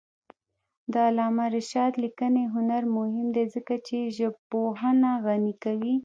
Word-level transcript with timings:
د 0.91 0.93
علامه 1.07 1.45
رشاد 1.55 1.93
لیکنی 2.03 2.43
هنر 2.53 2.83
مهم 2.97 3.27
دی 3.35 3.45
ځکه 3.53 3.75
چې 3.87 4.13
ژبپوهنه 4.17 5.11
غني 5.25 5.53
کوي. 5.63 5.95